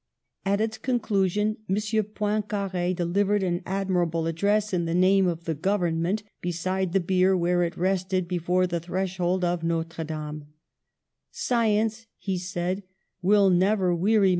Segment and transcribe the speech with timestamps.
[0.45, 1.75] At its conclusion M.
[1.75, 7.37] Poincare deliv ered an admirable address in the name of the Government beside the bier,
[7.37, 10.47] where it rested before the threshold of Notre Dame.
[11.29, 12.81] "Science," he said,
[13.21, 14.29] "will never weary.